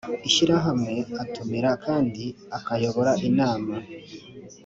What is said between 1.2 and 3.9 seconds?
atumira kandi akayobora inama